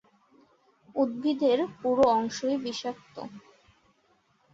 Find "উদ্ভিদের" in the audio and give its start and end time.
0.95-1.59